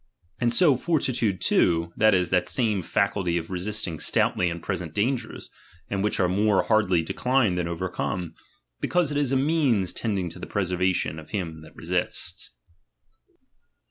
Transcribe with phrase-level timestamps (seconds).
[0.39, 5.51] And so fortitude too, that is, that same faculty of Ksisting stoutly in present dangers,
[5.91, 8.33] and which Me more hardly declined than overcome;
[8.79, 12.49] because It is a means tending to the preservation of him that resists,
[13.27, 13.39] 33.